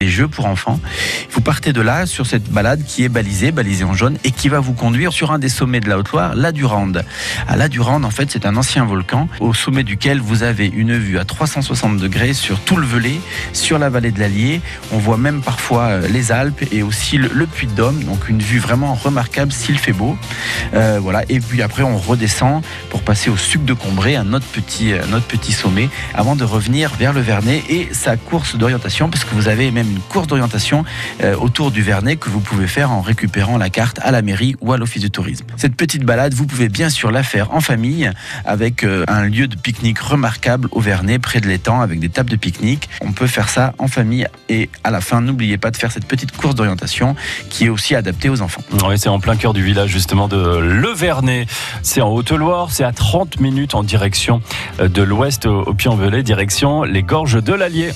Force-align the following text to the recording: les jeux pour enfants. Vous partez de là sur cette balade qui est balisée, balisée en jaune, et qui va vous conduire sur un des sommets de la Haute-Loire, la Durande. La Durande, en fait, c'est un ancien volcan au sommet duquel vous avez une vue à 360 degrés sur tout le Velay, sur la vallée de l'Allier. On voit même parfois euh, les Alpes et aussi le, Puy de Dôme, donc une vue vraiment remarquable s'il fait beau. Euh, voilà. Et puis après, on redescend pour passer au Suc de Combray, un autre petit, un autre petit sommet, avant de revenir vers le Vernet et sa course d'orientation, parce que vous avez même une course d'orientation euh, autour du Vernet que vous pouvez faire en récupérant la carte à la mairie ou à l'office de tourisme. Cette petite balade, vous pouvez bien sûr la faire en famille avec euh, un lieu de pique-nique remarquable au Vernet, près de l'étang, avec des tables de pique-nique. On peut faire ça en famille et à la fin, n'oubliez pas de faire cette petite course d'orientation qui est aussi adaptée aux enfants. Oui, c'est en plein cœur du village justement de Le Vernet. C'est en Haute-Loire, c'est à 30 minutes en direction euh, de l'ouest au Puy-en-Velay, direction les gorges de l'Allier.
les 0.00 0.08
jeux 0.08 0.28
pour 0.28 0.46
enfants. 0.46 0.78
Vous 1.32 1.40
partez 1.40 1.72
de 1.72 1.80
là 1.80 2.06
sur 2.06 2.24
cette 2.24 2.48
balade 2.48 2.84
qui 2.86 3.02
est 3.02 3.08
balisée, 3.08 3.50
balisée 3.50 3.82
en 3.82 3.94
jaune, 3.94 4.16
et 4.22 4.30
qui 4.30 4.48
va 4.48 4.60
vous 4.60 4.72
conduire 4.72 5.12
sur 5.12 5.32
un 5.32 5.40
des 5.40 5.48
sommets 5.48 5.80
de 5.80 5.88
la 5.88 5.98
Haute-Loire, 5.98 6.36
la 6.36 6.52
Durande. 6.52 7.04
La 7.52 7.68
Durande, 7.68 8.04
en 8.04 8.10
fait, 8.10 8.30
c'est 8.30 8.46
un 8.46 8.56
ancien 8.56 8.84
volcan 8.84 9.28
au 9.40 9.54
sommet 9.54 9.82
duquel 9.82 10.20
vous 10.20 10.44
avez 10.44 10.68
une 10.68 10.96
vue 10.96 11.18
à 11.18 11.24
360 11.24 11.96
degrés 11.96 12.32
sur 12.32 12.60
tout 12.60 12.76
le 12.76 12.86
Velay, 12.86 13.18
sur 13.52 13.80
la 13.80 13.90
vallée 13.90 14.12
de 14.12 14.20
l'Allier. 14.20 14.60
On 14.92 14.98
voit 14.98 15.16
même 15.16 15.42
parfois 15.42 15.86
euh, 15.86 16.06
les 16.06 16.30
Alpes 16.30 16.64
et 16.70 16.84
aussi 16.84 17.18
le, 17.18 17.46
Puy 17.46 17.66
de 17.66 17.72
Dôme, 17.72 18.04
donc 18.04 18.28
une 18.28 18.38
vue 18.38 18.60
vraiment 18.60 18.94
remarquable 18.94 19.50
s'il 19.50 19.78
fait 19.78 19.92
beau. 19.92 20.16
Euh, 20.74 21.00
voilà. 21.02 21.24
Et 21.28 21.40
puis 21.40 21.60
après, 21.60 21.82
on 21.82 21.98
redescend 21.98 22.62
pour 22.90 23.02
passer 23.02 23.30
au 23.30 23.36
Suc 23.36 23.64
de 23.64 23.72
Combray, 23.72 24.14
un 24.14 24.32
autre 24.32 24.46
petit, 24.46 24.92
un 24.92 25.12
autre 25.12 25.26
petit 25.26 25.52
sommet, 25.52 25.88
avant 26.14 26.36
de 26.36 26.44
revenir 26.44 26.94
vers 26.94 27.12
le 27.12 27.20
Vernet 27.20 27.64
et 27.68 27.88
sa 27.90 28.16
course 28.16 28.54
d'orientation, 28.54 29.10
parce 29.10 29.24
que 29.24 29.34
vous 29.34 29.48
avez 29.48 29.72
même 29.72 29.87
une 29.88 30.00
course 30.00 30.26
d'orientation 30.26 30.84
euh, 31.22 31.36
autour 31.36 31.70
du 31.70 31.82
Vernet 31.82 32.16
que 32.16 32.30
vous 32.30 32.40
pouvez 32.40 32.66
faire 32.66 32.90
en 32.90 33.00
récupérant 33.00 33.58
la 33.58 33.70
carte 33.70 33.98
à 34.02 34.10
la 34.10 34.22
mairie 34.22 34.56
ou 34.60 34.72
à 34.72 34.78
l'office 34.78 35.02
de 35.02 35.08
tourisme. 35.08 35.46
Cette 35.56 35.74
petite 35.74 36.04
balade, 36.04 36.34
vous 36.34 36.46
pouvez 36.46 36.68
bien 36.68 36.90
sûr 36.90 37.10
la 37.10 37.22
faire 37.22 37.54
en 37.54 37.60
famille 37.60 38.10
avec 38.44 38.84
euh, 38.84 39.04
un 39.08 39.24
lieu 39.24 39.48
de 39.48 39.56
pique-nique 39.56 39.98
remarquable 39.98 40.68
au 40.72 40.80
Vernet, 40.80 41.18
près 41.18 41.40
de 41.40 41.46
l'étang, 41.46 41.80
avec 41.80 42.00
des 42.00 42.08
tables 42.08 42.30
de 42.30 42.36
pique-nique. 42.36 42.88
On 43.00 43.12
peut 43.12 43.26
faire 43.26 43.48
ça 43.48 43.74
en 43.78 43.88
famille 43.88 44.26
et 44.48 44.70
à 44.84 44.90
la 44.90 45.00
fin, 45.00 45.20
n'oubliez 45.20 45.58
pas 45.58 45.70
de 45.70 45.76
faire 45.76 45.92
cette 45.92 46.06
petite 46.06 46.36
course 46.36 46.54
d'orientation 46.54 47.16
qui 47.48 47.66
est 47.66 47.68
aussi 47.68 47.94
adaptée 47.94 48.28
aux 48.28 48.42
enfants. 48.42 48.62
Oui, 48.84 48.98
c'est 48.98 49.08
en 49.08 49.20
plein 49.20 49.36
cœur 49.36 49.52
du 49.52 49.62
village 49.62 49.90
justement 49.90 50.28
de 50.28 50.58
Le 50.58 50.92
Vernet. 50.92 51.46
C'est 51.82 52.00
en 52.00 52.10
Haute-Loire, 52.10 52.70
c'est 52.70 52.84
à 52.84 52.92
30 52.92 53.40
minutes 53.40 53.74
en 53.74 53.82
direction 53.82 54.42
euh, 54.80 54.88
de 54.88 55.02
l'ouest 55.02 55.46
au 55.46 55.74
Puy-en-Velay, 55.74 56.22
direction 56.22 56.82
les 56.82 57.02
gorges 57.02 57.42
de 57.42 57.52
l'Allier. 57.52 57.92